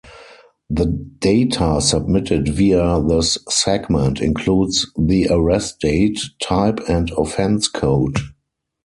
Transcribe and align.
The 0.67 0.87
data 1.19 1.79
submitted 1.79 2.47
via 2.49 2.99
this 3.03 3.37
segment 3.49 4.19
includes 4.19 4.87
the 4.97 5.27
arrest 5.29 5.79
date, 5.79 6.19
type 6.41 6.79
and 6.89 7.11
offense 7.11 7.67
code. 7.67 8.17